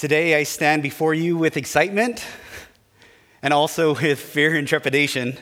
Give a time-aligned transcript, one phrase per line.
[0.00, 2.24] Today I stand before you with excitement
[3.42, 5.36] and also with fear and trepidation,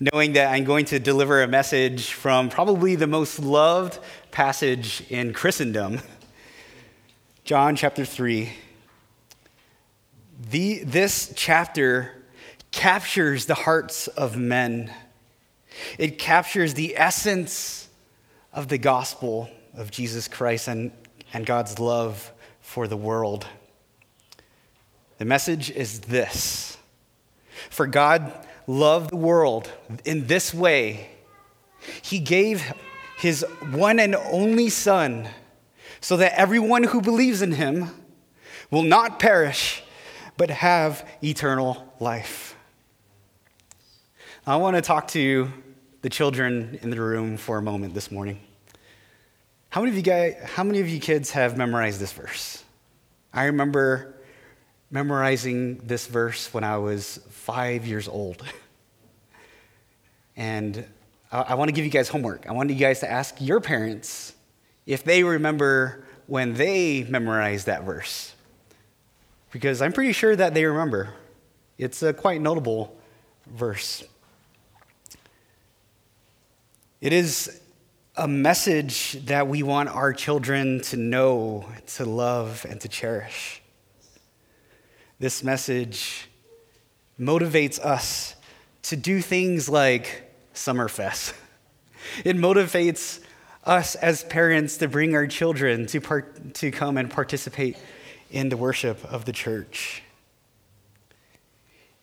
[0.00, 4.00] knowing that I'm going to deliver a message from probably the most loved
[4.32, 6.00] passage in Christendom
[7.44, 8.52] John chapter 3.
[10.50, 12.24] The, this chapter
[12.72, 14.92] captures the hearts of men.
[15.98, 17.88] It captures the essence
[18.52, 20.90] of the gospel of Jesus Christ and,
[21.32, 23.46] and God's love for the world.
[25.20, 26.78] The message is this
[27.68, 28.32] For God
[28.66, 29.70] loved the world
[30.06, 31.10] in this way,
[32.00, 32.72] He gave
[33.18, 35.28] His one and only Son
[36.00, 37.90] so that everyone who believes in Him
[38.70, 39.82] will not perish
[40.38, 42.56] but have eternal life.
[44.46, 45.52] I want to talk to
[46.00, 48.40] the children in the room for a moment this morning.
[49.68, 52.64] How many of you guys, how many of you kids have memorized this verse?
[53.34, 54.16] I remember
[54.90, 58.42] memorizing this verse when I was five years old.
[60.36, 60.84] And
[61.30, 62.46] I, I want to give you guys homework.
[62.48, 64.34] I want you guys to ask your parents
[64.86, 68.34] if they remember when they memorized that verse.
[69.52, 71.14] Because I'm pretty sure that they remember.
[71.76, 72.96] It's a quite notable
[73.46, 74.04] verse.
[77.00, 77.60] It is
[78.16, 83.59] a message that we want our children to know, to love, and to cherish.
[85.20, 86.30] This message
[87.20, 88.34] motivates us
[88.84, 91.34] to do things like Summerfest.
[92.24, 93.20] It motivates
[93.64, 97.76] us as parents to bring our children to, part, to come and participate
[98.30, 100.02] in the worship of the church.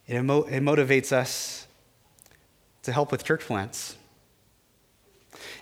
[0.06, 1.66] It, emo- it motivates us
[2.84, 3.98] to help with church plants.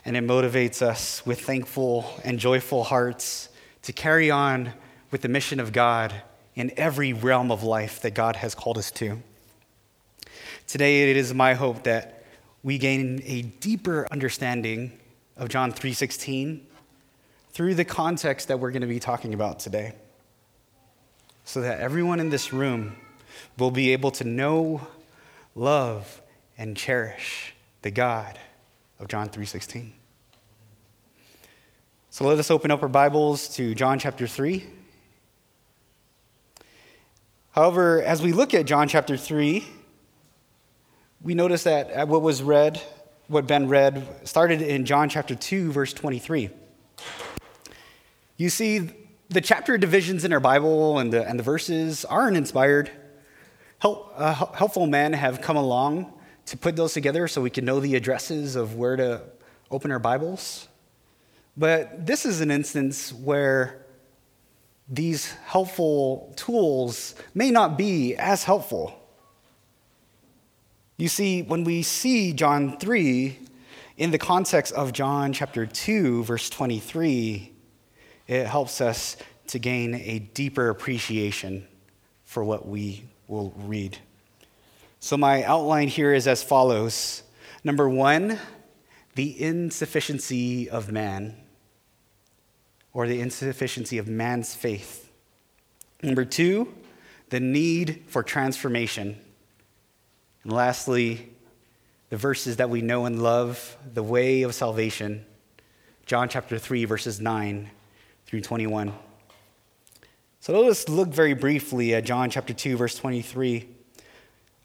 [0.04, 3.48] And it motivates us with thankful and joyful hearts
[3.84, 4.74] to carry on
[5.10, 6.14] with the mission of God
[6.56, 9.22] in every realm of life that God has called us to.
[10.68, 12.24] Today, it is my hope that
[12.64, 14.98] we gain a deeper understanding
[15.38, 16.66] of John 3:16
[17.52, 19.94] through the context that we're going to be talking about today.
[21.44, 22.96] So that everyone in this room
[23.60, 24.88] will be able to know,
[25.54, 26.22] love,
[26.58, 28.40] and cherish the God
[29.00, 29.94] of John 3:16.
[32.10, 34.66] So let us open up our Bibles to John chapter 3.
[37.56, 39.66] However, as we look at John chapter 3,
[41.22, 42.82] we notice that what was read,
[43.30, 46.50] what Ben read, started in John chapter 2, verse 23.
[48.36, 48.90] You see,
[49.30, 52.92] the chapter divisions in our Bible and the, and the verses aren't inspired.
[53.80, 56.12] Help, uh, helpful men have come along
[56.48, 59.22] to put those together so we can know the addresses of where to
[59.72, 60.68] open our Bibles.
[61.56, 63.85] But this is an instance where
[64.88, 69.02] these helpful tools may not be as helpful.
[70.98, 73.40] You see, when we see John 3
[73.98, 77.52] in the context of John chapter 2, verse 23,
[78.28, 81.68] it helps us to gain a deeper appreciation
[82.24, 83.98] for what we will read.
[85.00, 87.24] So, my outline here is as follows
[87.64, 88.38] Number one,
[89.16, 91.36] the insufficiency of man
[92.96, 95.12] or the insufficiency of man's faith.
[96.02, 96.74] Number two,
[97.30, 99.18] the need for transformation.
[100.44, 101.30] And lastly,
[102.10, 105.26] the verses that we know and love, the way of salvation.
[106.06, 107.70] John chapter 3, verses 9
[108.28, 108.94] through 21.
[110.40, 113.68] So let us look very briefly at John chapter 2, verse 23,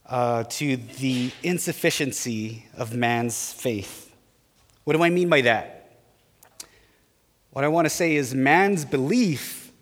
[0.06, 4.14] uh, to the insufficiency of man's faith.
[4.84, 5.79] What do I mean by that?
[7.50, 9.72] What I want to say is man's belief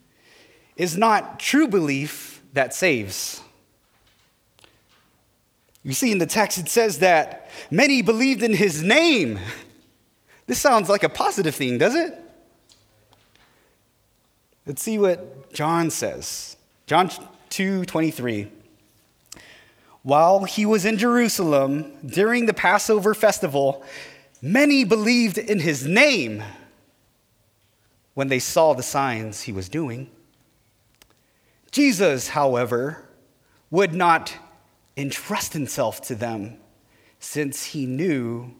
[0.76, 3.42] is not true belief that saves.
[5.82, 9.38] You see, in the text, it says that many believed in his name.
[10.46, 12.18] This sounds like a positive thing, does it?
[14.66, 16.56] Let's see what John says.
[16.86, 17.10] John
[17.50, 18.50] 2 23.
[20.02, 23.84] While he was in Jerusalem during the Passover festival,
[24.40, 26.42] many believed in his name
[28.18, 30.10] when they saw the signs he was doing.
[31.70, 33.08] Jesus, however,
[33.70, 34.34] would not
[34.96, 36.56] entrust himself to them
[37.20, 38.52] since he knew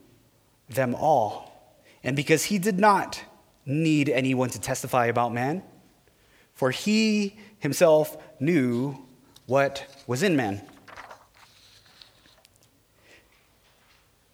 [0.69, 1.75] them all.
[2.05, 3.21] And because he did not
[3.65, 5.61] need anyone to testify about man,
[6.53, 8.97] for he himself knew
[9.45, 10.61] what was in man.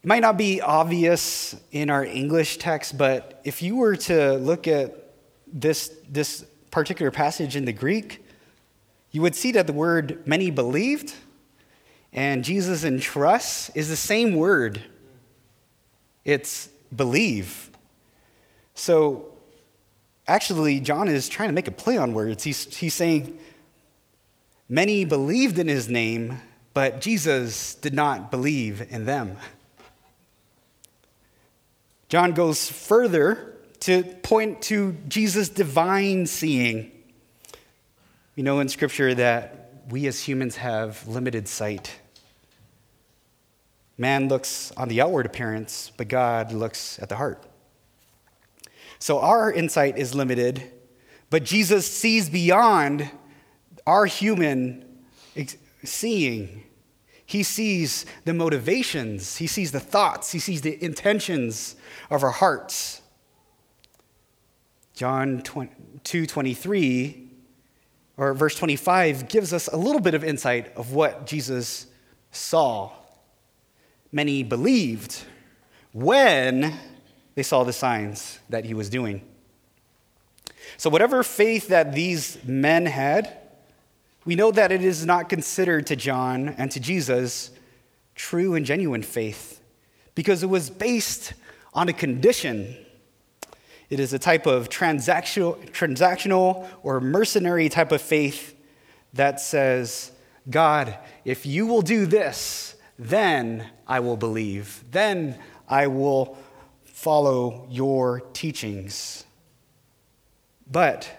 [0.04, 4.68] It might not be obvious in our English text, but if you were to look
[4.68, 5.01] at
[5.51, 8.25] this, this particular passage in the Greek,
[9.12, 11.13] you would see that the word many believed
[12.15, 14.81] and Jesus in trust is the same word.
[16.24, 17.69] It's believe.
[18.74, 19.33] So
[20.25, 22.44] actually, John is trying to make a play on words.
[22.44, 23.38] He's, he's saying,
[24.69, 26.42] Many believed in his name,
[26.74, 29.38] but Jesus did not believe in them.
[32.07, 33.55] John goes further
[33.85, 36.91] to point to Jesus' divine seeing.
[38.35, 41.99] We know in Scripture that we as humans have limited sight.
[43.95, 47.43] Man looks on the outward appearance, but God looks at the heart.
[48.97, 50.63] So our insight is limited,
[51.29, 53.11] but Jesus sees beyond
[53.85, 54.83] our human
[55.83, 56.63] seeing.
[57.23, 61.75] He sees the motivations, he sees the thoughts, he sees the intentions
[62.09, 63.03] of our hearts.
[64.95, 65.44] John
[66.03, 67.30] 2 23
[68.18, 71.88] or verse 25 gives us a little bit of insight of what Jesus
[72.31, 72.92] saw.
[74.12, 75.24] Many believed
[75.92, 76.74] when
[77.36, 79.21] they saw the signs that he was doing.
[80.77, 83.38] So, whatever faith that these men had,
[84.24, 87.51] we know that it is not considered to John and to Jesus
[88.15, 89.62] true and genuine faith
[90.15, 91.33] because it was based
[91.74, 92.75] on a condition.
[93.89, 98.55] It is a type of transactional, transactional or mercenary type of faith
[99.13, 100.11] that says,
[100.49, 104.83] God, if you will do this, then I will believe.
[104.91, 105.37] Then
[105.67, 106.37] I will
[106.83, 109.25] follow your teachings.
[110.69, 111.09] But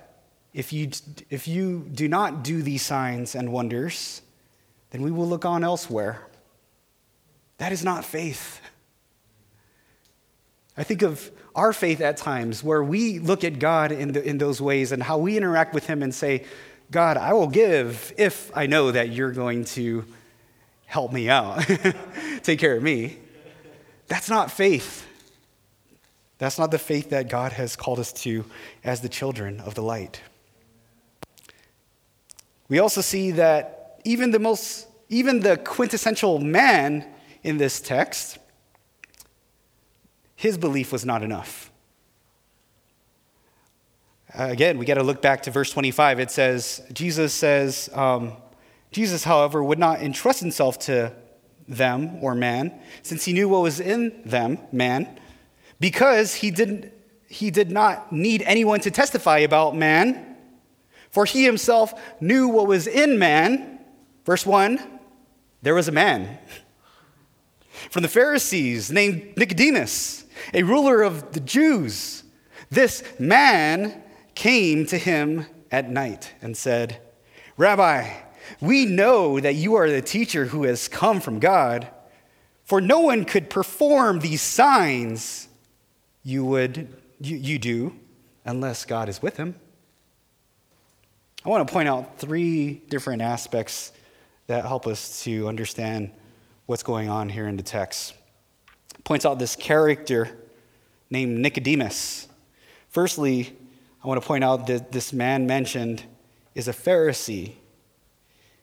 [0.52, 0.90] if you,
[1.30, 4.22] if you do not do these signs and wonders,
[4.90, 6.26] then we will look on elsewhere.
[7.58, 8.60] That is not faith.
[10.76, 14.38] I think of our faith at times where we look at God in, the, in
[14.38, 16.44] those ways and how we interact with Him and say,
[16.90, 20.04] God, I will give if I know that you're going to
[20.84, 21.66] help me out,
[22.42, 23.18] take care of me.
[24.06, 25.06] That's not faith.
[26.38, 28.44] That's not the faith that God has called us to
[28.84, 30.20] as the children of the light.
[32.68, 37.06] We also see that even the most, even the quintessential man
[37.42, 38.38] in this text,
[40.36, 41.70] his belief was not enough.
[44.38, 46.20] Uh, again, we got to look back to verse 25.
[46.20, 48.34] It says, Jesus says, um,
[48.90, 51.12] Jesus, however, would not entrust himself to
[51.68, 55.18] them or man, since he knew what was in them, man,
[55.80, 56.92] because he didn't
[57.28, 60.36] he did not need anyone to testify about man
[61.16, 63.78] for he himself knew what was in man.
[64.26, 64.78] Verse 1
[65.62, 66.38] there was a man
[67.90, 72.24] from the Pharisees named Nicodemus, a ruler of the Jews.
[72.70, 74.02] This man
[74.34, 77.00] came to him at night and said,
[77.56, 78.12] Rabbi,
[78.60, 81.88] we know that you are the teacher who has come from God,
[82.64, 85.48] for no one could perform these signs
[86.22, 87.94] you would you, you do
[88.44, 89.54] unless God is with him.
[91.44, 93.92] I want to point out three different aspects
[94.48, 96.10] that help us to understand
[96.66, 98.14] what's going on here in the text.
[99.06, 100.36] Points out this character
[101.10, 102.26] named Nicodemus.
[102.88, 103.56] Firstly,
[104.02, 106.02] I want to point out that this man mentioned
[106.56, 107.52] is a Pharisee.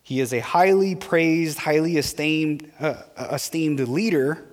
[0.02, 4.46] He is a highly praised, highly esteemed, uh, esteemed leader,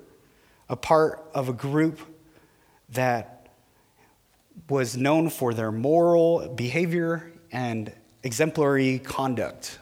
[0.69, 1.99] a part of a group
[2.91, 3.49] that
[4.69, 9.81] was known for their moral behavior and exemplary conduct.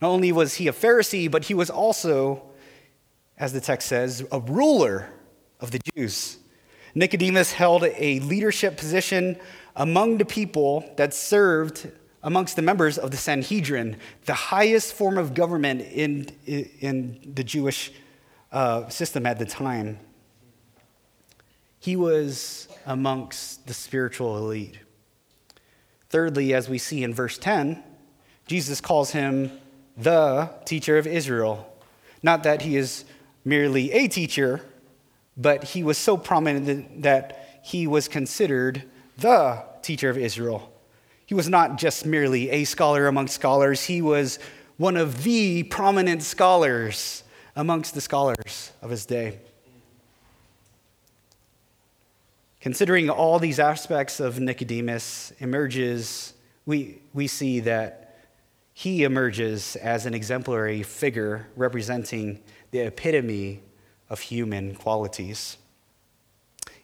[0.00, 2.44] Not only was he a Pharisee, but he was also,
[3.38, 5.10] as the text says, a ruler
[5.60, 6.38] of the Jews.
[6.94, 9.38] Nicodemus held a leadership position
[9.76, 11.90] among the people that served
[12.22, 13.96] amongst the members of the Sanhedrin,
[14.26, 17.92] the highest form of government in, in the Jewish
[18.52, 19.98] uh, system at the time.
[21.80, 24.78] He was amongst the spiritual elite.
[26.10, 27.82] Thirdly, as we see in verse 10,
[28.46, 29.50] Jesus calls him
[29.96, 31.74] the teacher of Israel.
[32.22, 33.04] Not that he is
[33.44, 34.60] merely a teacher,
[35.36, 38.84] but he was so prominent that he was considered
[39.18, 40.72] the teacher of Israel.
[41.26, 44.38] He was not just merely a scholar among scholars, he was
[44.76, 47.22] one of the prominent scholars
[47.54, 49.38] amongst the scholars of his day.
[52.60, 56.32] Considering all these aspects of Nicodemus emerges,
[56.64, 58.02] we, we see that
[58.72, 62.40] he emerges as an exemplary figure representing
[62.72, 63.62] the epitome
[64.10, 65.58] of human qualities.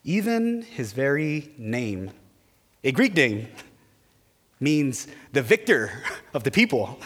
[0.04, 2.10] Even his very name,
[2.84, 3.48] a Greek name,
[4.60, 5.90] means the victor
[6.32, 6.98] of the people.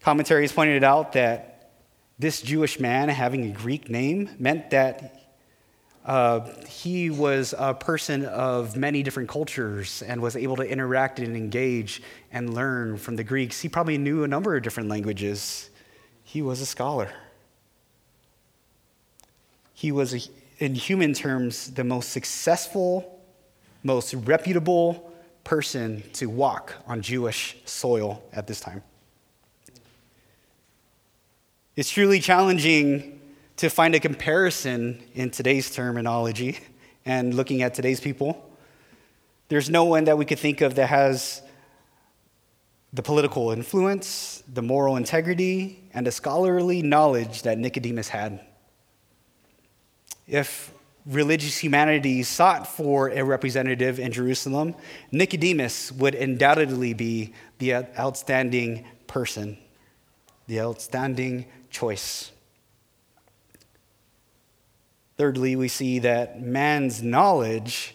[0.00, 1.72] Commentaries pointed out that
[2.18, 5.34] this Jewish man having a Greek name meant that
[6.04, 11.36] uh, he was a person of many different cultures and was able to interact and
[11.36, 13.60] engage and learn from the Greeks.
[13.60, 15.70] He probably knew a number of different languages.
[16.26, 17.08] He was a scholar.
[19.72, 20.28] He was,
[20.58, 23.20] in human terms, the most successful,
[23.84, 25.12] most reputable
[25.44, 28.82] person to walk on Jewish soil at this time.
[31.76, 33.20] It's truly challenging
[33.58, 36.58] to find a comparison in today's terminology
[37.04, 38.50] and looking at today's people.
[39.48, 41.40] There's no one that we could think of that has
[42.92, 48.40] the political influence, the moral integrity, and the scholarly knowledge that Nicodemus had.
[50.26, 50.72] If
[51.04, 54.74] religious humanity sought for a representative in Jerusalem,
[55.12, 59.56] Nicodemus would undoubtedly be the outstanding person,
[60.46, 62.32] the outstanding choice.
[65.16, 67.94] Thirdly, we see that man's knowledge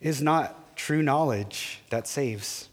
[0.00, 2.67] is not true knowledge that saves.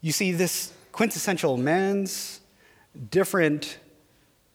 [0.00, 2.40] You see, this quintessential man's
[3.10, 3.78] different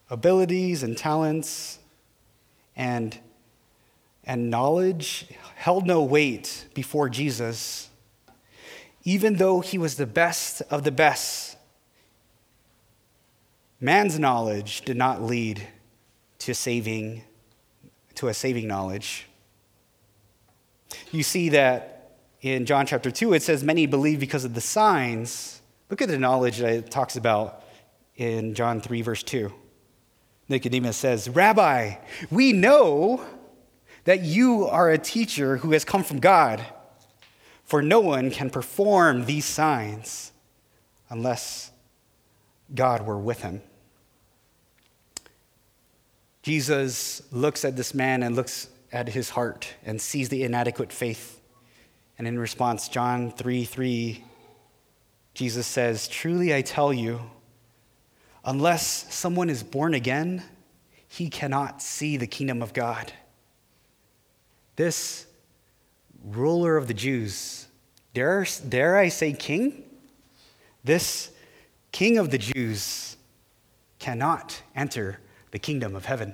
[0.10, 1.80] abilities and talents
[2.76, 3.18] and,
[4.24, 7.90] and knowledge held no weight before Jesus,
[9.04, 11.58] even though he was the best of the best.
[13.80, 15.68] Man's knowledge did not lead
[16.40, 17.24] to saving
[18.16, 19.28] to a saving knowledge.
[21.12, 21.95] You see that
[22.46, 25.62] in John chapter 2 it says many believe because of the signs.
[25.90, 27.64] Look at the knowledge that it talks about
[28.18, 29.52] in John 3 verse 2.
[30.48, 31.96] Nicodemus says, "Rabbi,
[32.30, 33.26] we know
[34.04, 36.64] that you are a teacher who has come from God,
[37.64, 40.32] for no one can perform these signs
[41.10, 41.72] unless
[42.76, 43.64] God were with him."
[46.44, 51.42] Jesus looks at this man and looks at his heart and sees the inadequate faith.
[52.18, 54.24] And in response, John 3 3,
[55.34, 57.20] Jesus says, Truly I tell you,
[58.44, 60.44] unless someone is born again,
[61.08, 63.12] he cannot see the kingdom of God.
[64.76, 65.26] This
[66.24, 67.68] ruler of the Jews,
[68.14, 69.84] dare, dare I say king?
[70.84, 71.32] This
[71.92, 73.18] king of the Jews
[74.00, 75.20] cannot enter
[75.52, 76.34] the kingdom of heaven.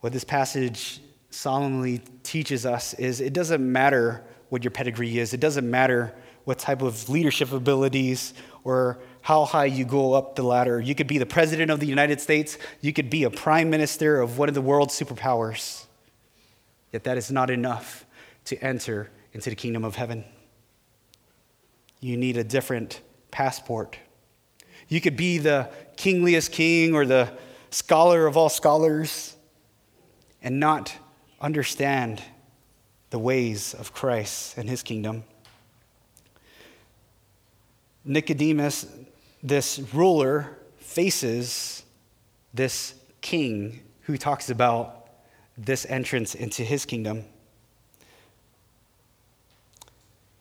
[0.00, 1.00] What this passage
[1.32, 6.58] solemnly teaches us is it doesn't matter what your pedigree is, it doesn't matter what
[6.58, 8.34] type of leadership abilities
[8.64, 10.80] or how high you go up the ladder.
[10.80, 14.20] You could be the president of the United States, you could be a prime minister
[14.20, 15.86] of one of the world's superpowers.
[16.92, 18.04] Yet that is not enough
[18.46, 20.24] to enter into the kingdom of heaven.
[22.00, 23.96] You need a different passport.
[24.88, 27.32] You could be the kingliest king or the
[27.70, 29.36] scholar of all scholars
[30.42, 30.92] and not
[31.42, 32.22] understand
[33.10, 35.24] the ways of Christ and his kingdom.
[38.04, 38.86] Nicodemus,
[39.42, 41.82] this ruler, faces
[42.54, 45.08] this king who talks about
[45.58, 47.24] this entrance into his kingdom.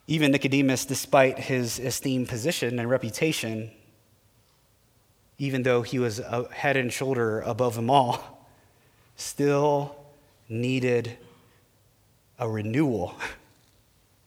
[0.07, 3.71] Even Nicodemus, despite his esteemed position and reputation,
[5.37, 8.47] even though he was head and shoulder above them all,
[9.15, 9.95] still
[10.51, 11.17] needed
[12.37, 13.15] a renewal,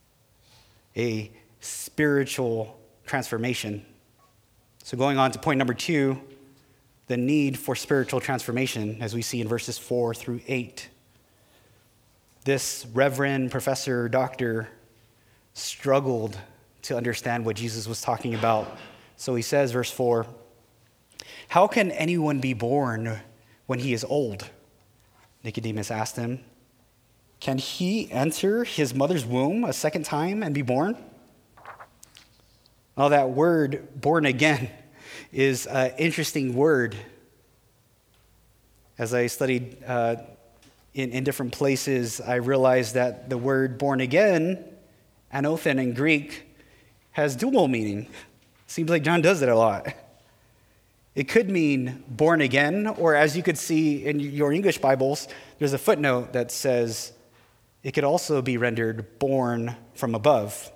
[0.97, 3.85] a spiritual transformation.
[4.83, 6.21] So, going on to point number two,
[7.07, 10.89] the need for spiritual transformation, as we see in verses four through eight.
[12.45, 14.69] This reverend, professor, doctor
[15.55, 16.37] struggled
[16.83, 18.77] to understand what Jesus was talking about.
[19.17, 20.27] So he says, verse 4
[21.49, 23.21] how can anyone be born
[23.67, 24.51] when he is old?
[25.45, 26.41] Nicodemus asked him.
[27.39, 30.97] Can he enter his mother's womb a second time and be born?
[32.97, 34.71] Well, that word, born again,
[35.31, 36.97] is an interesting word.
[38.97, 40.17] As I studied uh,
[40.95, 44.65] in, in different places, I realized that the word born again,
[45.33, 46.45] anothen in Greek,
[47.11, 48.07] has dual meaning.
[48.67, 49.93] Seems like John does it a lot.
[51.15, 55.29] It could mean born again, or as you could see in your English Bibles,
[55.59, 57.13] there's a footnote that says
[57.85, 60.73] it could also be rendered born from above.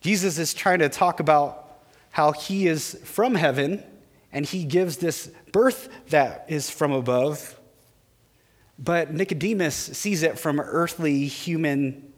[0.00, 1.78] Jesus is trying to talk about
[2.10, 3.82] how he is from heaven
[4.32, 7.58] and he gives this birth that is from above.
[8.78, 12.12] But Nicodemus sees it from earthly human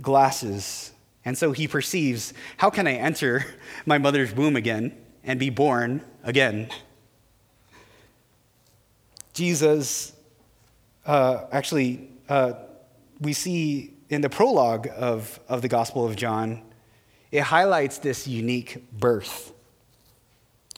[0.00, 0.92] glasses.
[1.24, 3.46] And so he perceives how can I enter
[3.86, 6.68] my mother's womb again and be born again?
[9.32, 10.12] Jesus,
[11.06, 12.52] uh, actually, uh,
[13.20, 16.62] we see in the prologue of, of the Gospel of John,
[17.30, 19.52] it highlights this unique birth.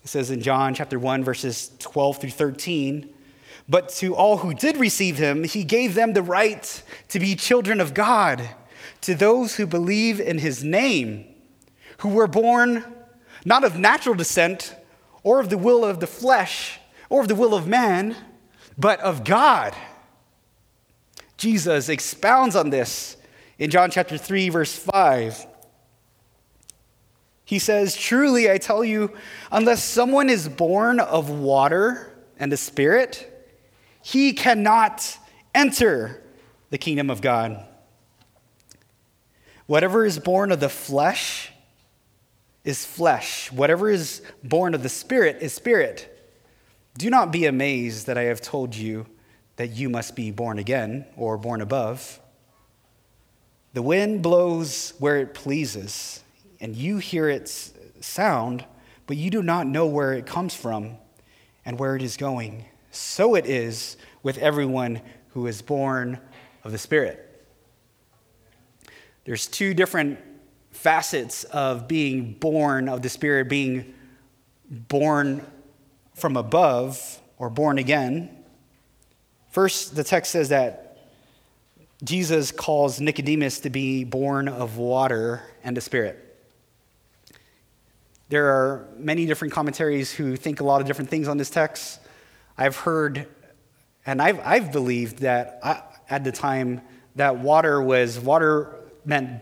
[0.04, 3.12] It says in John chapter 1, verses 12 through 13,
[3.68, 7.80] but to all who did receive him, he gave them the right to be children
[7.80, 8.50] of God,
[9.00, 11.24] to those who believe in his name,
[11.98, 12.84] who were born
[13.44, 14.74] not of natural descent,
[15.22, 18.16] or of the will of the flesh, or of the will of man,
[18.78, 19.74] but of God.
[21.36, 23.16] Jesus expounds on this
[23.58, 25.46] in John chapter 3, verse 5.
[27.44, 29.12] He says, Truly I tell you,
[29.52, 33.30] unless someone is born of water and the Spirit,
[34.02, 35.18] he cannot
[35.54, 36.22] enter
[36.70, 37.64] the kingdom of God.
[39.66, 41.52] Whatever is born of the flesh
[42.64, 46.10] is flesh, whatever is born of the Spirit is spirit.
[46.96, 49.06] Do not be amazed that I have told you
[49.56, 52.20] that you must be born again or born above.
[53.74, 56.22] The wind blows where it pleases,
[56.60, 58.64] and you hear its sound,
[59.06, 60.96] but you do not know where it comes from
[61.64, 62.64] and where it is going.
[62.90, 66.20] So it is with everyone who is born
[66.62, 67.20] of the Spirit.
[69.24, 70.18] There's two different
[70.74, 73.94] facets of being born of the Spirit, being
[74.70, 75.46] born
[76.14, 78.44] from above or born again.
[79.50, 80.98] First, the text says that
[82.02, 86.20] Jesus calls Nicodemus to be born of water and the Spirit.
[88.28, 92.00] There are many different commentaries who think a lot of different things on this text.
[92.58, 93.28] I've heard,
[94.04, 96.80] and I've, I've believed that I, at the time
[97.14, 99.40] that water was, water meant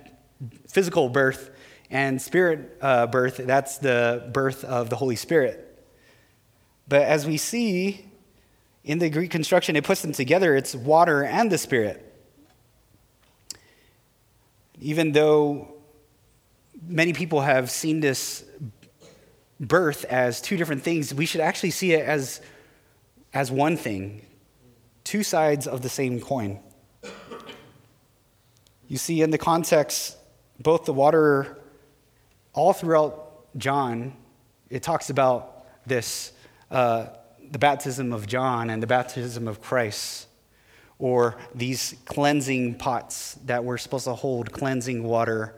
[0.67, 1.51] physical birth,
[1.91, 5.69] and spirit uh, birth, that's the birth of the Holy Spirit.
[6.89, 8.07] But as we see
[8.83, 12.09] in the Greek construction, it puts them together it's water and the Spirit.
[14.81, 15.75] Even though
[16.87, 18.45] many people have seen this
[19.61, 22.41] birth as two different things, we should actually see it as,
[23.33, 24.27] as one thing,
[25.05, 26.59] two sides of the same coin.
[28.89, 30.17] You see, in the context,
[30.63, 31.59] both the water,
[32.53, 34.15] all throughout John,
[34.71, 36.33] it talks about this
[36.71, 37.07] uh,
[37.51, 40.27] the baptism of John and the baptism of Christ,
[40.99, 45.55] or these cleansing pots that were supposed to hold cleansing water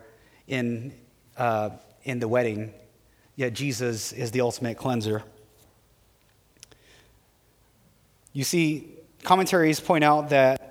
[0.48, 0.92] in,
[1.36, 1.70] uh,
[2.02, 2.74] in the wedding.
[3.36, 5.22] Yet Jesus is the ultimate cleanser.
[8.32, 8.88] You see,
[9.22, 10.63] commentaries point out that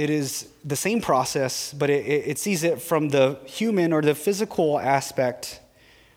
[0.00, 4.14] it is the same process, but it, it sees it from the human or the
[4.14, 5.60] physical aspect,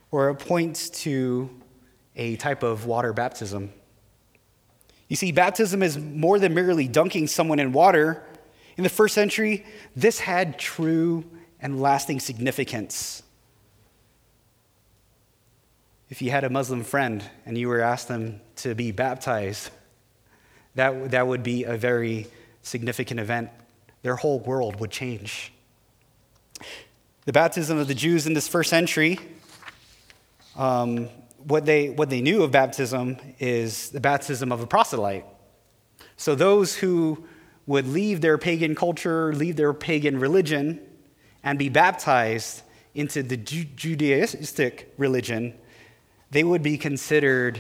[0.10, 1.50] where it points to
[2.16, 3.74] a type of water baptism.
[5.10, 8.24] You see, baptism is more than merely dunking someone in water.
[8.78, 9.66] In the first century,
[9.98, 11.26] this had true
[11.60, 13.22] and lasting significance.
[16.10, 19.72] If you had a Muslim friend and you were asked them to be baptized,
[20.76, 22.28] that, that would be a very
[22.62, 23.50] significant event.
[24.04, 25.52] Their whole world would change.
[27.26, 29.18] The baptism of the Jews in this first century
[30.56, 31.10] um,
[31.46, 35.26] what they, what they knew of baptism is the baptism of a proselyte.
[36.16, 37.26] So those who
[37.66, 40.80] would leave their pagan culture, leave their pagan religion,
[41.44, 42.62] and be baptized
[42.96, 45.54] into the Judaistic religion,
[46.32, 47.60] they would be considered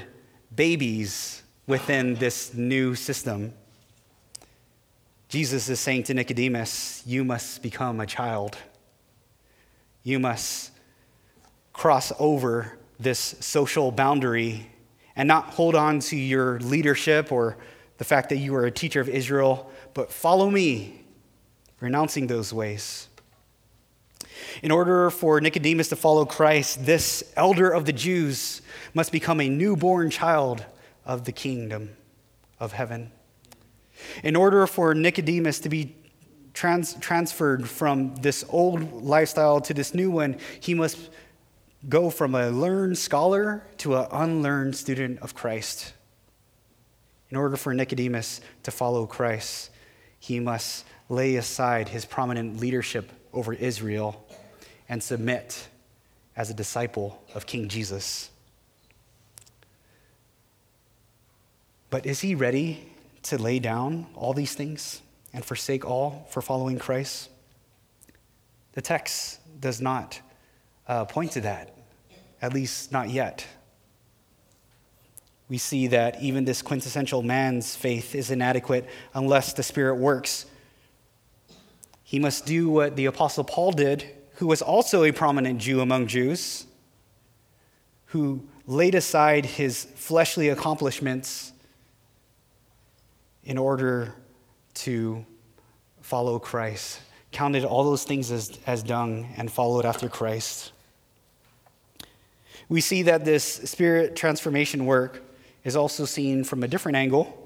[0.56, 3.54] babies within this new system.
[5.34, 8.56] Jesus is saying to Nicodemus, You must become a child.
[10.04, 10.70] You must
[11.74, 14.70] cross over this social boundary
[15.16, 17.58] and not hold on to your leadership or
[17.98, 21.04] the fact that you are a teacher of Israel, but follow me,
[21.80, 23.08] renouncing those ways.
[24.62, 28.62] In order for Nicodemus to follow Christ, this elder of the Jews
[28.94, 30.64] must become a newborn child
[31.08, 31.98] of the kingdom
[32.60, 33.12] of heaven.
[34.24, 35.96] In order for Nicodemus to be
[36.54, 41.10] trans- transferred from this old lifestyle to this new one, he must
[41.90, 45.94] go from a learned scholar to an unlearned student of Christ.
[47.30, 49.72] In order for Nicodemus to follow Christ,
[50.20, 54.26] he must lay aside his prominent leadership over Israel
[54.88, 55.68] and submit
[56.36, 58.30] as a disciple of King Jesus.
[61.90, 62.93] But is he ready
[63.24, 65.02] to lay down all these things
[65.34, 67.30] and forsake all for following Christ?
[68.74, 70.20] The text does not
[70.88, 71.76] uh, point to that,
[72.42, 73.46] at least not yet.
[75.50, 80.46] We see that even this quintessential man's faith is inadequate unless the Spirit works.
[82.04, 84.06] He must do what the Apostle Paul did,
[84.36, 86.66] who was also a prominent Jew among Jews,
[88.08, 91.53] who laid aside his fleshly accomplishments
[93.46, 94.14] in order
[94.76, 95.26] to
[96.02, 97.02] follow Christ,
[97.32, 100.72] counted all those things as, as dung and followed after Christ.
[102.70, 105.22] We see that this spirit transformation work
[105.64, 107.40] is also seen from a different angle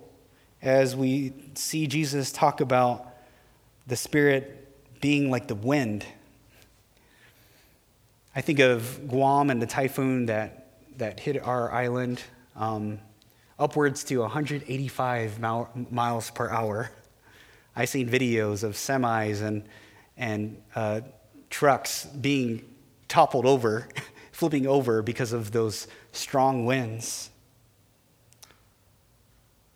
[0.62, 3.13] as we see Jesus talk about
[3.86, 4.67] the Spirit
[5.01, 6.05] being like the wind.
[8.36, 12.21] I think of Guam and the typhoon that, that hit our island,
[12.55, 12.99] um,
[13.60, 16.91] upwards to 185 mile, miles per hour.
[17.76, 19.63] I've seen videos of semis and,
[20.15, 21.02] and uh,
[21.50, 22.63] trucks being
[23.08, 23.88] toppled over,
[24.32, 27.30] flipping over because of those strong winds.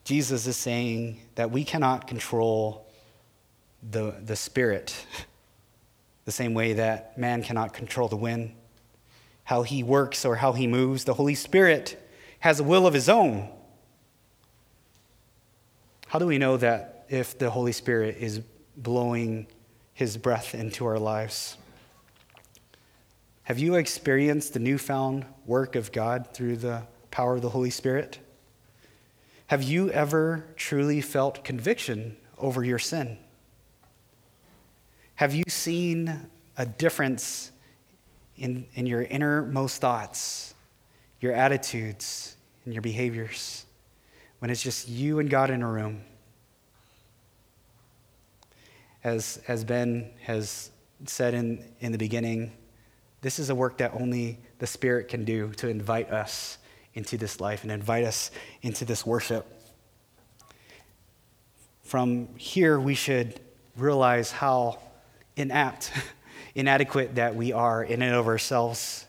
[0.04, 2.88] Jesus is saying that we cannot control
[3.90, 5.06] the, the spirit
[6.26, 8.54] the same way that man cannot control the wind,
[9.44, 11.04] how he works or how he moves.
[11.04, 11.98] The Holy Spirit
[12.40, 13.50] has a will of his own.
[16.12, 18.42] How do we know that if the Holy Spirit is
[18.76, 19.48] blowing
[19.94, 21.56] his breath into our lives?
[23.44, 28.20] Have you experienced the newfound work of God through the power of the Holy Spirit?
[29.48, 33.18] Have you ever truly felt conviction over your sin?
[35.16, 37.54] Have you seen a difference
[38.36, 40.56] in, in your innermost thoughts,
[41.22, 43.66] your attitudes, and your behaviors
[44.42, 46.02] when it's just you and God in a room?
[49.04, 50.72] As, as Ben has
[51.06, 52.52] said in, in the beginning,
[53.22, 56.58] this is a work that only the Spirit can do to invite us
[56.96, 58.32] into this life and invite us
[58.64, 59.46] into this worship.
[61.84, 63.40] From here, we should
[63.78, 64.80] realize how
[65.38, 65.92] inapt,
[66.56, 69.06] inadequate that we are in and of ourselves.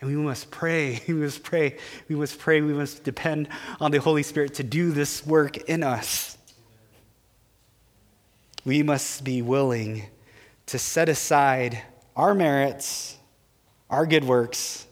[0.00, 1.76] And we must pray, we must pray,
[2.08, 3.48] we must pray, we must depend
[3.80, 6.36] on the Holy Spirit to do this work in us.
[8.64, 10.06] We must be willing
[10.66, 11.82] to set aside
[12.14, 13.16] our merits,
[13.88, 14.86] our good works,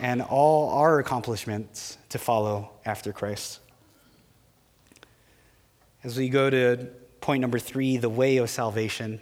[0.00, 3.60] and all our accomplishments to follow after Christ.
[6.02, 6.88] As we go to
[7.22, 9.20] point number three, the way of salvation,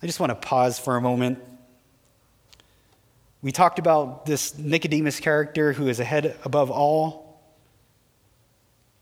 [0.00, 1.42] I just want to pause for a moment.
[3.42, 7.40] We talked about this Nicodemus character who is ahead above all,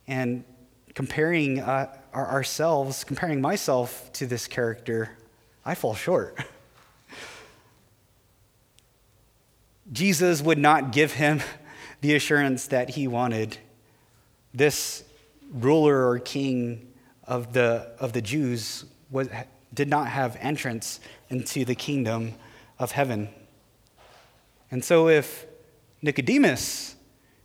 [0.06, 0.44] and
[0.94, 5.16] comparing uh, ourselves, comparing myself to this character,
[5.64, 6.38] I fall short.
[9.92, 11.40] Jesus would not give him
[12.00, 13.56] the assurance that he wanted.
[14.52, 15.04] This
[15.52, 16.92] ruler or king
[17.24, 19.28] of the, of the Jews was,
[19.72, 22.34] did not have entrance into the kingdom
[22.78, 23.28] of heaven.
[24.74, 25.46] And so, if
[26.02, 26.96] Nicodemus,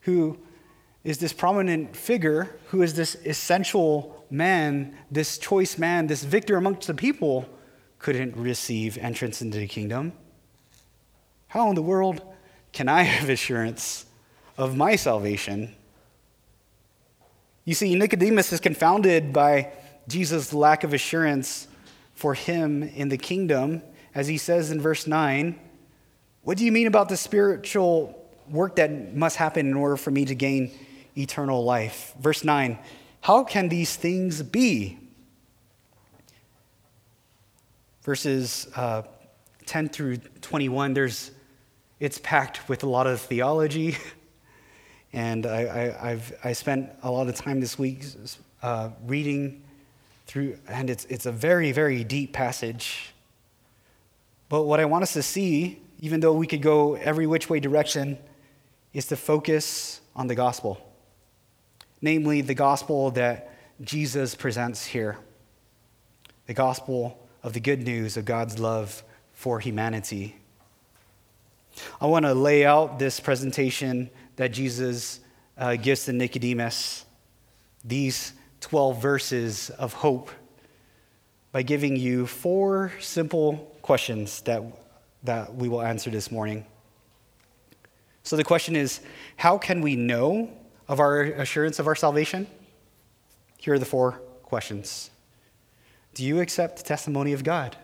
[0.02, 0.39] who
[1.04, 6.88] is this prominent figure, who is this essential man, this choice man, this victor amongst
[6.88, 7.48] the people,
[8.00, 10.13] couldn't receive entrance into the kingdom,
[11.50, 12.20] how in the world
[12.72, 14.08] can I have assurance
[14.58, 15.76] of my salvation?
[17.63, 19.72] You see, Nicodemus is confounded by
[20.08, 21.68] Jesus' lack of assurance
[22.15, 23.84] for him in the kingdom,
[24.15, 25.68] as he says in verse 9.
[26.43, 28.15] What do you mean about the spiritual
[28.49, 30.71] work that must happen in order for me to gain
[31.17, 32.13] eternal life?
[32.19, 32.78] Verse 9
[33.21, 34.97] How can these things be?
[38.04, 39.04] Verses uh,
[39.65, 41.32] 10 through 21, there's
[41.99, 43.97] it's packed with a lot of theology.
[45.12, 48.06] And I, have I spent a lot of time this week
[48.62, 49.63] uh, reading
[50.28, 53.13] through, and it's, it's a very, very deep passage.
[54.49, 57.60] But what I want us to see, even though we could go every which way
[57.60, 58.18] direction,
[58.94, 60.80] is to focus on the gospel.
[62.02, 65.18] Namely, the gospel that Jesus presents here
[66.48, 70.36] the gospel of the good news of God's love for humanity.
[72.02, 75.20] I want to lay out this presentation that Jesus
[75.60, 77.06] uh, gives to Nicodemus,
[77.86, 80.32] these 12 verses of hope,
[81.52, 84.64] by giving you four simple questions that,
[85.23, 86.65] that we will answer this morning.
[88.23, 89.01] So the question is
[89.38, 90.51] how can we know
[90.88, 92.47] of our assurance of our salvation?
[93.58, 95.12] Here are the four questions
[96.13, 97.77] Do you accept the testimony of God?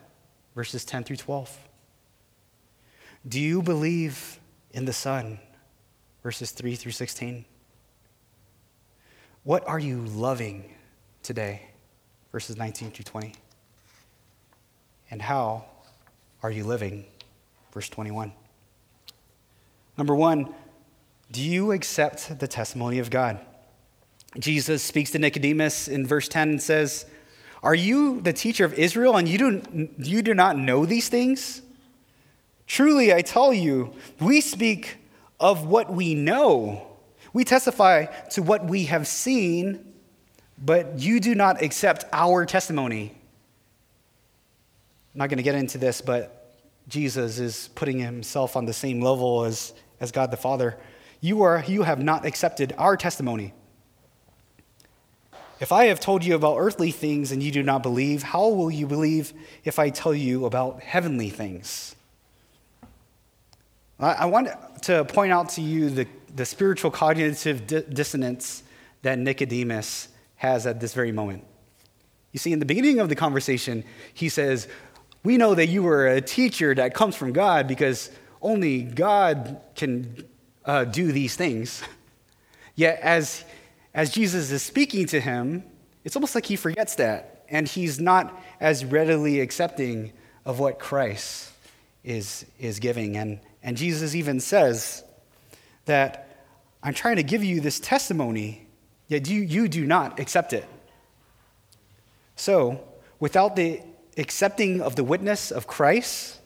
[0.55, 1.57] Verses 10 through 12.
[3.27, 4.39] Do you believe
[4.71, 5.39] in the Son?
[6.23, 7.43] Verses 3 through 16.
[9.43, 10.73] What are you loving
[11.23, 11.61] today?
[12.31, 13.33] Verses 19 through 20.
[15.11, 15.65] And how
[16.41, 17.05] are you living?
[17.75, 18.31] Verse 21.
[19.97, 20.55] Number one,
[21.29, 23.38] do you accept the testimony of God?
[24.39, 27.05] Jesus speaks to Nicodemus in verse 10 and says,
[27.61, 31.61] Are you the teacher of Israel and you do, you do not know these things?
[32.65, 34.97] Truly, I tell you, we speak
[35.38, 36.88] of what we know.
[37.33, 39.93] We testify to what we have seen,
[40.57, 43.11] but you do not accept our testimony.
[45.13, 46.44] I'm not going to get into this, but
[46.87, 50.77] Jesus is putting himself on the same level as, as God the Father.
[51.21, 53.53] You, are, you have not accepted our testimony.
[55.59, 58.69] If I have told you about earthly things and you do not believe, how will
[58.69, 61.95] you believe if I tell you about heavenly things?
[63.97, 64.49] I want
[64.83, 68.63] to point out to you the, the spiritual cognitive di- dissonance
[69.03, 71.45] that Nicodemus has at this very moment.
[72.33, 74.67] You see, in the beginning of the conversation, he says,
[75.25, 78.11] We know that you are a teacher that comes from God because
[78.43, 80.23] only God can
[80.63, 81.81] uh, do these things.
[82.75, 83.43] Yet, as,
[83.91, 85.63] as Jesus is speaking to him,
[86.03, 90.13] it's almost like he forgets that, and he's not as readily accepting
[90.45, 91.51] of what Christ
[92.03, 93.17] is, is giving.
[93.17, 95.03] And, and Jesus even says
[95.85, 96.45] that
[96.83, 98.67] I'm trying to give you this testimony,
[99.07, 100.67] yet you, you do not accept it.
[102.35, 102.79] So,
[103.19, 103.81] without the
[104.17, 106.39] accepting of the witness of Christ,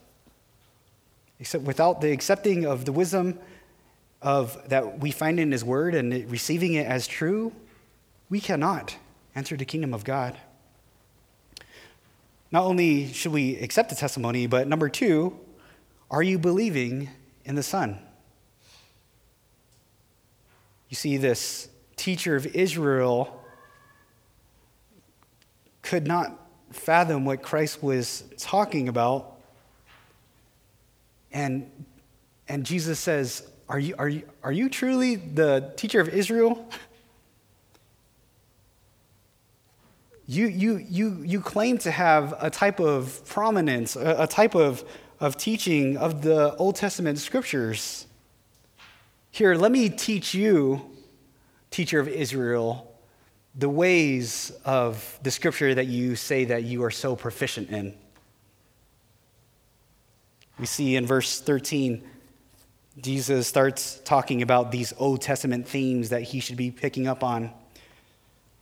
[1.39, 3.39] except without the accepting of the wisdom
[4.21, 7.53] of that we find in his word and receiving it as true,
[8.29, 8.97] we cannot
[9.35, 10.37] enter the kingdom of God.
[12.51, 15.39] Not only should we accept the testimony, but number two,
[16.09, 17.09] are you believing
[17.45, 17.99] in the Son?
[20.89, 23.43] You see, this teacher of Israel
[25.83, 29.37] could not fathom what Christ was talking about.
[31.31, 31.69] And,
[32.47, 36.69] and Jesus says, are you, are, you, are you truly the teacher of Israel?
[40.31, 44.83] You, you, you, you claim to have a type of prominence, a, a type of
[45.19, 48.07] of teaching of the Old Testament scriptures.
[49.31, 50.89] Here, let me teach you,
[51.71, 52.88] teacher of Israel,
[53.59, 57.93] the ways of the scripture that you say that you are so proficient in.
[60.57, 62.01] We see in verse 13,
[63.01, 67.51] Jesus starts talking about these Old Testament themes that he should be picking up on.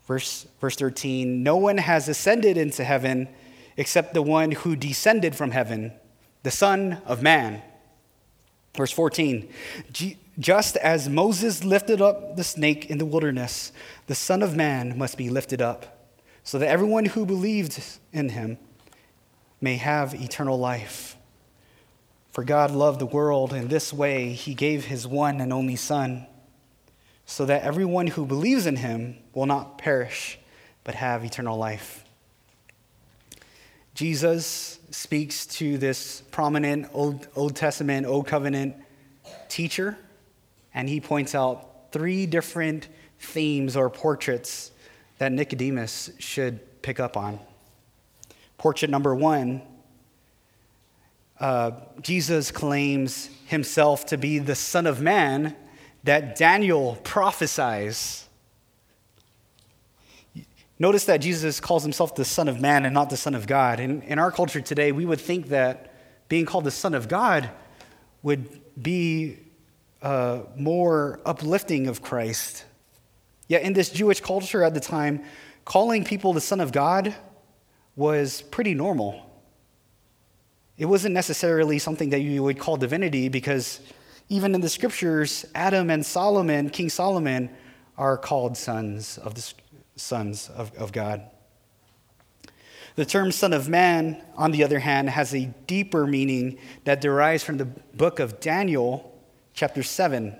[0.07, 3.29] Verse, verse 13 No one has ascended into heaven
[3.77, 5.91] except the one who descended from heaven
[6.41, 7.61] the Son of Man.
[8.75, 9.47] Verse 14
[10.39, 13.71] Just as Moses lifted up the snake in the wilderness,
[14.05, 16.07] the Son of Man must be lifted up,
[16.43, 18.59] so that everyone who believes in him
[19.59, 21.17] may have eternal life.
[22.31, 26.27] For God loved the world in this way, he gave his one and only Son,
[27.25, 30.37] so that everyone who believes in him will not perish,
[30.83, 32.05] but have eternal life.
[33.95, 38.75] Jesus speaks to this prominent Old, Old Testament, Old Covenant
[39.49, 39.97] teacher,
[40.77, 42.87] and he points out three different
[43.17, 44.69] themes or portraits
[45.17, 47.39] that Nicodemus should pick up on.
[48.59, 49.63] Portrait number one
[51.39, 55.55] uh, Jesus claims himself to be the Son of Man
[56.03, 58.23] that Daniel prophesies
[60.79, 63.79] Notice that Jesus calls himself the Son of Man and not the Son of God.
[63.79, 65.91] In, in our culture today, we would think that
[66.29, 67.49] being called the Son of God
[68.21, 69.39] would be
[70.01, 72.65] uh, more uplifting of Christ.
[73.47, 75.23] Yet in this Jewish culture at the time,
[75.65, 77.15] calling people the Son of God
[77.95, 79.23] was pretty normal.
[80.77, 83.81] It wasn't necessarily something that you would call divinity because
[84.29, 87.49] even in the scriptures, Adam and Solomon, King Solomon,
[87.97, 89.53] are called sons of the
[89.95, 91.23] sons of, of God.
[92.95, 97.43] The term Son of Man, on the other hand, has a deeper meaning that derives
[97.43, 99.16] from the book of Daniel,
[99.57, 100.35] chapter 7,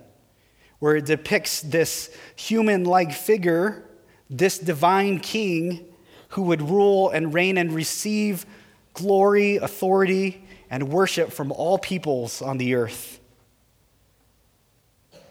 [0.78, 3.84] where it depicts this human like figure,
[4.30, 5.84] this divine king
[6.30, 8.46] who would rule and reign and receive
[8.94, 13.20] glory, authority, and worship from all peoples on the earth.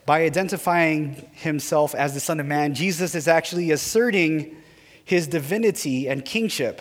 [0.05, 4.57] By identifying himself as the Son of Man, Jesus is actually asserting
[5.05, 6.81] his divinity and kingship.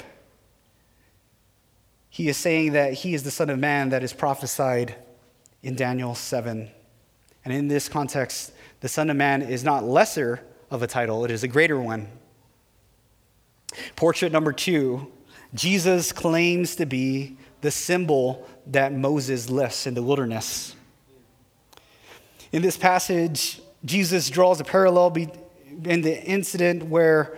[2.10, 4.96] He is saying that he is the Son of Man that is prophesied
[5.62, 6.72] in Daniel 7.
[7.46, 11.32] And in this context, the Son of Man is not lesser of a title, it
[11.32, 12.10] is a greater one.
[13.96, 15.12] Portrait number two
[15.54, 20.76] Jesus claims to be the symbol that Moses lists in the wilderness.
[22.52, 25.16] In this passage, Jesus draws a parallel
[25.84, 27.38] in the incident where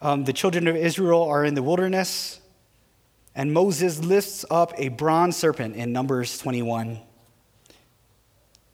[0.00, 2.40] um, the children of Israel are in the wilderness,
[3.34, 7.00] and Moses lifts up a bronze serpent in Numbers 21.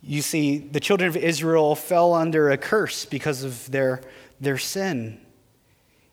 [0.07, 4.03] You see, the children of Israel fell under a curse because of their,
[4.39, 5.19] their sin.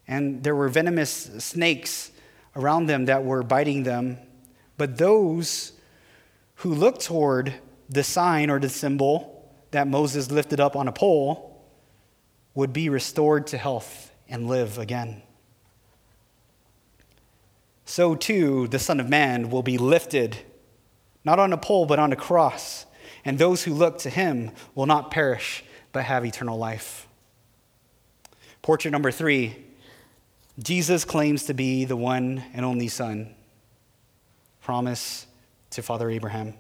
[0.08, 2.12] And there were venomous snakes
[2.56, 4.18] around them that were biting them.
[4.78, 5.74] But those
[6.56, 7.54] who looked toward
[7.90, 11.62] the sign or the symbol that Moses lifted up on a pole
[12.54, 15.22] would be restored to health and live again.
[17.84, 20.38] So too, the Son of Man will be lifted,
[21.26, 22.86] not on a pole, but on a cross
[23.24, 27.08] and those who look to him will not perish, but have eternal life.
[28.62, 29.58] Portrait number three
[30.60, 33.34] Jesus claims to be the one and only Son.
[34.62, 35.26] Promise
[35.72, 36.54] to Father Abraham.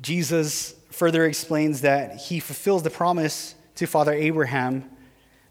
[0.00, 4.88] Jesus further explains that he fulfills the promise to Father Abraham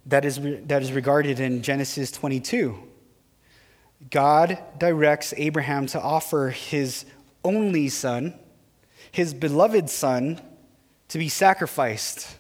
[0.06, 2.78] that is, that is regarded in Genesis 22.
[4.12, 7.06] God directs Abraham to offer his
[7.44, 8.36] only son
[9.16, 10.42] his beloved son
[11.08, 12.36] to be sacrificed.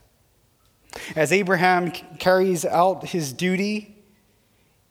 [1.16, 3.96] As Abraham carries out his duty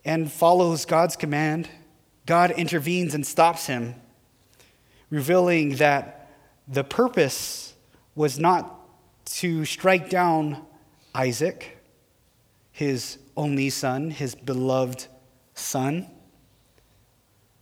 [0.03, 1.69] and follows God's command,
[2.25, 3.93] God intervenes and stops him,
[5.11, 6.31] revealing that
[6.67, 7.75] the purpose
[8.15, 8.79] was not
[9.25, 10.65] to strike down
[11.13, 11.83] Isaac,
[12.71, 15.05] his only son, his beloved
[15.53, 16.07] son,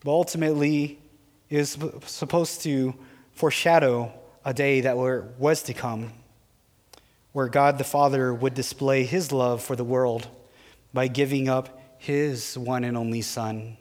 [0.01, 1.01] but ultimately
[1.49, 2.93] is supposed to
[3.33, 4.13] foreshadow
[4.45, 6.13] a day that was to come,
[7.31, 10.27] where God the Father would display his love for the world
[10.93, 13.77] by giving up his one and only Son,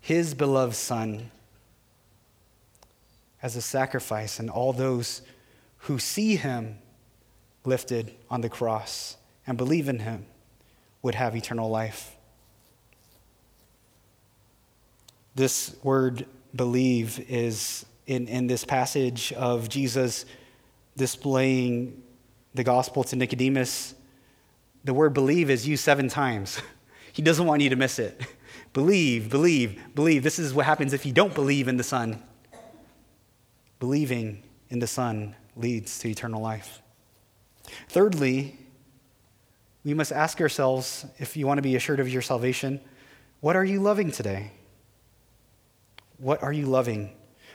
[0.00, 1.30] his beloved Son,
[3.42, 5.20] as a sacrifice, and all those
[5.78, 6.78] who see him
[7.64, 10.24] lifted on the cross and believe in him
[11.02, 12.16] would have eternal life.
[15.34, 20.26] This word believe is in, in this passage of Jesus
[20.96, 22.02] displaying
[22.54, 23.94] the gospel to Nicodemus,
[24.84, 26.60] the word believe is used seven times.
[27.14, 28.20] He doesn't want you to miss it.
[28.72, 30.24] Believe, believe, believe.
[30.24, 32.20] This is what happens if you don't believe in the Son.
[33.78, 36.82] Believing in the Son leads to eternal life.
[37.88, 38.58] Thirdly,
[39.84, 42.80] we must ask ourselves if you want to be assured of your salvation,
[43.38, 44.50] what are you loving today?
[46.18, 47.14] What are you loving?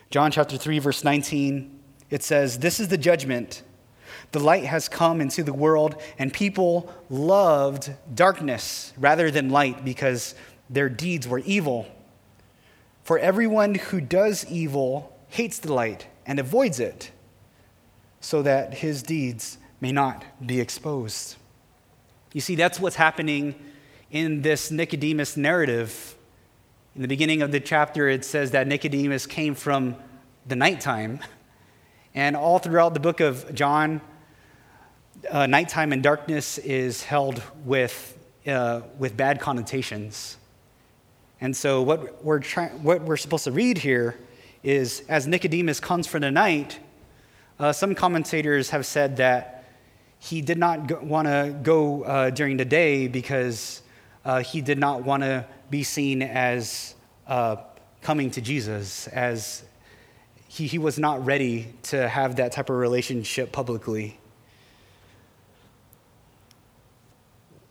[0.09, 3.61] John chapter 3, verse 19, it says, This is the judgment.
[4.31, 10.33] The light has come into the world, and people loved darkness rather than light because
[10.67, 11.87] their deeds were evil.
[13.03, 17.11] For everyone who does evil hates the light and avoids it,
[18.19, 21.35] so that his deeds may not be exposed.
[22.33, 23.55] You see, that's what's happening
[24.11, 26.15] in this Nicodemus narrative
[26.95, 29.95] in the beginning of the chapter, it says that Nicodemus came from
[30.47, 31.19] the nighttime.
[32.15, 34.01] And all throughout the book of John,
[35.29, 40.37] uh, nighttime and darkness is held with, uh, with bad connotations.
[41.39, 44.19] And so, what we're, try- what we're supposed to read here
[44.63, 46.79] is as Nicodemus comes for the night,
[47.59, 49.63] uh, some commentators have said that
[50.17, 53.83] he did not want to go uh, during the day because
[54.25, 56.95] uh, he did not want to be seen as
[57.27, 57.57] uh,
[58.01, 59.63] coming to Jesus, as
[60.47, 64.19] he, he was not ready to have that type of relationship publicly.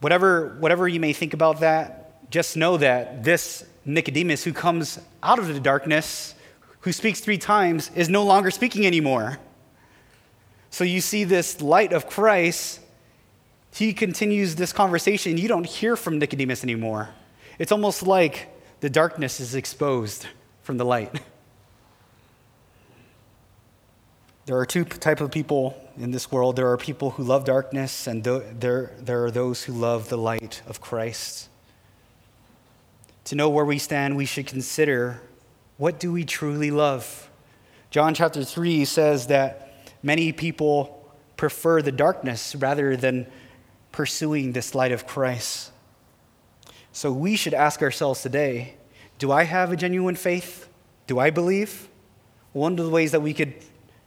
[0.00, 5.38] Whatever, whatever you may think about that, just know that this Nicodemus who comes out
[5.38, 6.34] of the darkness,
[6.80, 9.38] who speaks three times, is no longer speaking anymore.
[10.70, 12.80] So you see this light of Christ,
[13.72, 15.36] he continues this conversation.
[15.36, 17.10] You don't hear from Nicodemus anymore.
[17.58, 18.48] It's almost like
[18.80, 20.26] the darkness is exposed
[20.62, 21.20] from the light.
[24.46, 26.56] There are two type of people in this world.
[26.56, 30.62] There are people who love darkness, and there, there are those who love the light
[30.66, 31.50] of Christ.
[33.24, 35.20] To know where we stand, we should consider
[35.76, 37.28] what do we truly love?
[37.90, 39.70] John chapter 3 says that
[40.02, 43.26] many people prefer the darkness rather than
[43.92, 45.72] pursuing this light of Christ.
[46.92, 48.74] So we should ask ourselves today
[49.18, 50.68] do I have a genuine faith?
[51.08, 51.88] Do I believe?
[52.52, 53.54] One of the ways that we could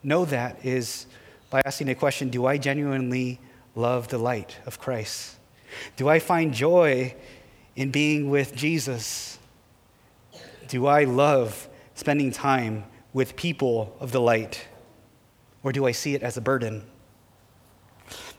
[0.04, 1.06] know that is
[1.50, 3.40] by asking the question Do I genuinely
[3.76, 5.36] love the light of Christ?
[5.96, 7.16] Do I find joy
[7.76, 9.38] in being with Jesus?
[10.68, 14.68] Do I love spending time with people of the light?
[15.64, 16.84] Or do I see it as a burden?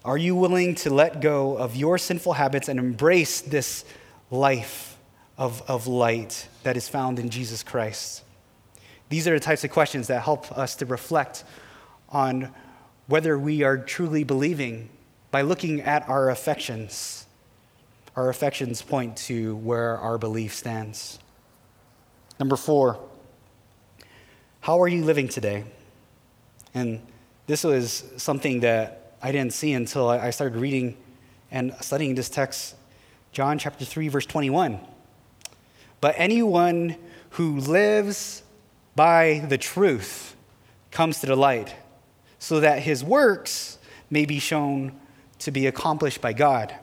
[0.05, 3.85] Are you willing to let go of your sinful habits and embrace this
[4.33, 4.99] life
[5.39, 8.25] of, of light that is found in Jesus Christ?
[9.11, 11.45] These are the types of questions that help us to reflect
[12.09, 12.53] on
[13.07, 14.89] whether we are truly believing
[15.31, 17.27] by looking at our affections.
[18.17, 21.21] Our affections point to where our belief stands.
[22.41, 22.99] Number four,
[24.61, 25.63] how are you living today?
[26.75, 27.07] And
[27.47, 30.97] this was something that I didn't see until I started reading
[31.53, 32.75] and studying this text,
[33.31, 34.81] John chapter 3, verse 21.
[36.01, 36.97] But anyone
[37.31, 38.43] who lives
[38.97, 40.35] by the truth
[40.91, 41.75] comes to the light,
[42.41, 43.79] so that his works
[44.11, 44.93] may be shown
[45.39, 46.75] to be accomplished by God.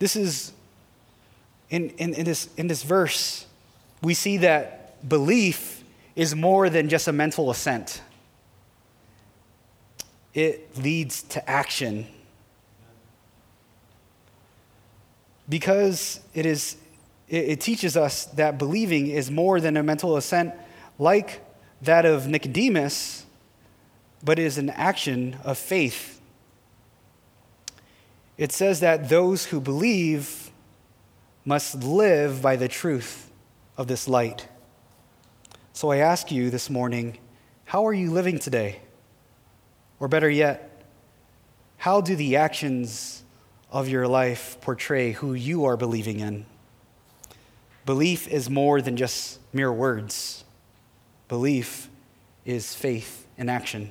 [0.00, 0.52] This is,
[1.70, 3.46] in, in, in, this, in this verse,
[4.02, 5.84] we see that belief
[6.16, 8.02] is more than just a mental assent
[10.36, 12.06] it leads to action.
[15.48, 16.76] Because it, is,
[17.26, 20.52] it, it teaches us that believing is more than a mental assent
[20.98, 21.40] like
[21.80, 23.24] that of Nicodemus,
[24.22, 26.20] but is an action of faith.
[28.36, 30.50] It says that those who believe
[31.46, 33.30] must live by the truth
[33.78, 34.48] of this light.
[35.72, 37.18] So I ask you this morning
[37.64, 38.80] how are you living today?
[39.98, 40.84] Or better yet,
[41.78, 43.22] how do the actions
[43.70, 46.46] of your life portray who you are believing in?
[47.84, 50.44] Belief is more than just mere words.
[51.28, 51.88] Belief
[52.44, 53.90] is faith in action.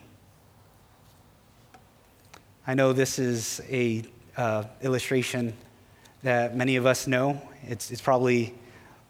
[2.67, 4.03] I know this is a
[4.37, 5.53] uh, illustration
[6.23, 7.41] that many of us know.
[7.63, 8.53] It's, it's probably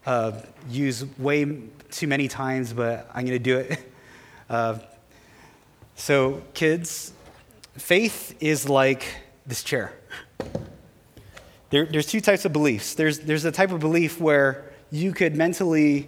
[0.06, 0.34] uh,
[0.70, 3.80] used way too many times, but I'm going to do it.
[4.48, 4.78] Uh,
[5.96, 7.14] so, kids,
[7.78, 9.06] faith is like
[9.46, 9.93] this chair.
[11.70, 12.93] There, there's two types of beliefs.
[12.93, 16.08] There's, there's a type of belief where you could mentally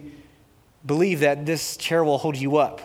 [0.86, 2.80] believe that this chair will hold you up.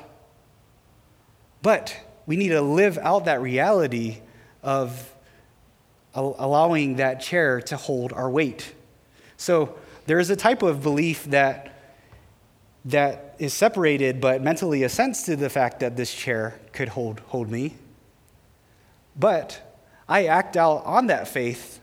[1.61, 1.95] But
[2.25, 4.19] we need to live out that reality
[4.61, 5.13] of
[6.13, 8.73] allowing that chair to hold our weight.
[9.37, 9.75] So
[10.05, 11.72] there is a type of belief that
[12.85, 17.49] that is separated but mentally assents to the fact that this chair could hold, hold
[17.49, 17.75] me.
[19.15, 19.77] But
[20.07, 21.79] I act out on that faith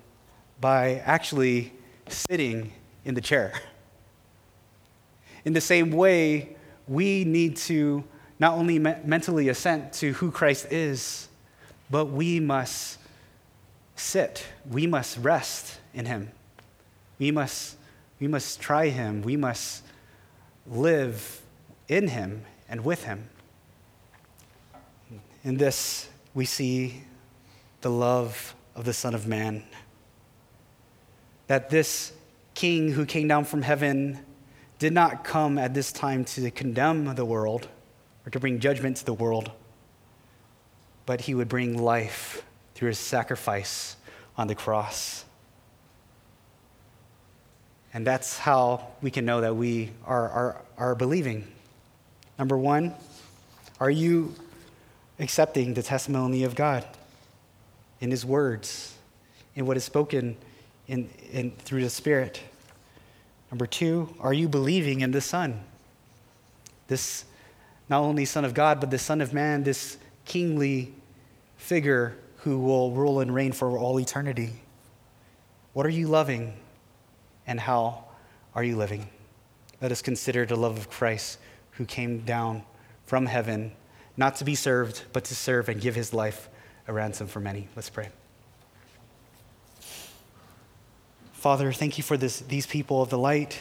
[0.60, 1.72] by actually
[2.08, 2.72] sitting
[3.04, 3.52] in the chair.
[5.42, 6.54] In the same way,
[6.86, 8.04] we need to
[8.38, 11.28] not only me- mentally assent to who Christ is,
[11.88, 12.98] but we must
[13.96, 14.44] sit.
[14.70, 16.30] We must rest in Him.
[17.18, 17.76] We must,
[18.20, 19.22] we must try Him.
[19.22, 19.82] We must
[20.66, 21.40] live
[21.88, 23.28] in him and with him.
[25.42, 27.02] In this, we see
[27.80, 29.64] the love of the Son of Man.
[31.46, 32.12] That this
[32.54, 34.20] king who came down from heaven
[34.78, 37.68] did not come at this time to condemn the world
[38.24, 39.50] or to bring judgment to the world,
[41.06, 42.44] but he would bring life
[42.74, 43.96] through his sacrifice
[44.36, 45.24] on the cross.
[47.92, 51.46] And that's how we can know that we are, are, are believing.
[52.38, 52.94] Number one,
[53.80, 54.34] are you
[55.18, 56.86] accepting the testimony of God
[58.00, 58.94] in His words,
[59.56, 60.36] in what is spoken
[60.86, 62.40] in, in, through the Spirit?
[63.50, 65.60] Number two, are you believing in the Son?
[66.86, 67.24] This
[67.88, 70.94] not only Son of God, but the Son of Man, this kingly
[71.56, 74.50] figure who will rule and reign for all eternity.
[75.72, 76.54] What are you loving?
[77.50, 78.04] And how
[78.54, 79.08] are you living?
[79.82, 81.36] Let us consider the love of Christ
[81.72, 82.62] who came down
[83.06, 83.72] from heaven,
[84.16, 86.48] not to be served, but to serve and give his life
[86.86, 87.66] a ransom for many.
[87.74, 88.10] Let's pray.
[91.32, 93.60] Father, thank you for this, these people of the light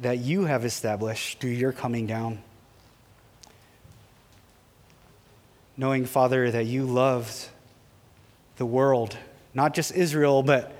[0.00, 2.42] that you have established through your coming down.
[5.76, 7.48] Knowing, Father, that you loved
[8.56, 9.16] the world,
[9.52, 10.76] not just Israel, but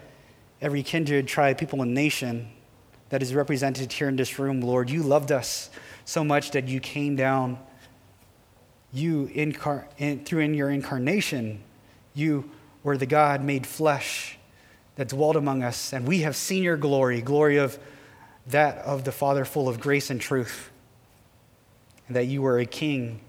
[0.61, 2.51] every kindred, tribe, people, and nation
[3.09, 4.91] that is represented here in this room, Lord.
[4.91, 5.71] You loved us
[6.05, 7.59] so much that you came down.
[8.93, 9.53] You, in,
[10.25, 11.63] through in your incarnation,
[12.15, 12.51] you
[12.83, 14.39] were the God made flesh
[14.97, 17.79] that dwelled among us, and we have seen your glory, glory of
[18.49, 20.71] that of the Father full of grace and truth,
[22.07, 23.21] and that you were a king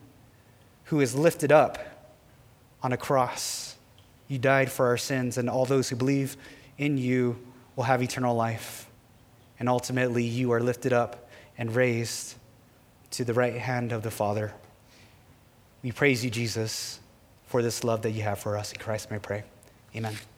[0.86, 1.80] who is lifted up
[2.84, 3.76] on a cross.
[4.28, 6.36] You died for our sins, and all those who believe
[6.82, 7.38] in you
[7.76, 8.90] will have eternal life.
[9.60, 12.36] And ultimately, you are lifted up and raised
[13.12, 14.54] to the right hand of the Father.
[15.84, 17.00] We praise you, Jesus,
[17.46, 18.74] for this love that you have for us.
[18.74, 19.44] In Christ, may I pray.
[19.96, 20.18] Amen.